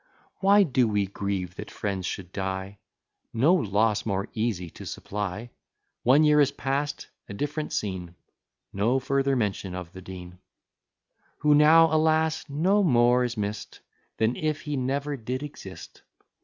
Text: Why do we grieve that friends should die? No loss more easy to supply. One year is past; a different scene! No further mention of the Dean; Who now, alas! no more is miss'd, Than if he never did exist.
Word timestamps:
Why 0.37 0.63
do 0.63 0.87
we 0.87 1.05
grieve 1.05 1.53
that 1.57 1.69
friends 1.69 2.07
should 2.07 2.31
die? 2.31 2.79
No 3.33 3.53
loss 3.53 4.03
more 4.03 4.29
easy 4.33 4.67
to 4.71 4.83
supply. 4.87 5.51
One 6.01 6.23
year 6.23 6.41
is 6.41 6.51
past; 6.51 7.07
a 7.29 7.35
different 7.35 7.71
scene! 7.71 8.15
No 8.73 8.97
further 8.97 9.35
mention 9.35 9.75
of 9.75 9.91
the 9.93 10.01
Dean; 10.01 10.39
Who 11.41 11.53
now, 11.53 11.93
alas! 11.93 12.45
no 12.49 12.81
more 12.81 13.23
is 13.23 13.37
miss'd, 13.37 13.77
Than 14.17 14.35
if 14.35 14.61
he 14.61 14.75
never 14.75 15.15
did 15.17 15.43
exist. 15.43 16.01